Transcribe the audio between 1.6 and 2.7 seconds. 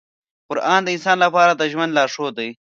ژوند لارښود دی.